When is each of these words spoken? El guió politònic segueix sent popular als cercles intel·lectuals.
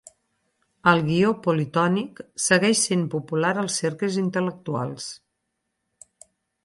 El 0.91 1.01
guió 1.09 1.33
politònic 1.47 2.21
segueix 2.45 2.79
sent 2.87 3.03
popular 3.17 3.51
als 3.65 3.77
cercles 3.83 4.19
intel·lectuals. 4.23 5.11